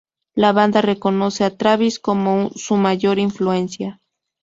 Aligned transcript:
La 0.33 0.51
banda 0.51 0.81
reconoce 0.81 1.43
a 1.45 1.55
Travis 1.55 1.99
como 1.99 2.49
su 2.55 2.75
mayor 2.75 3.19
influencia. 3.19 4.01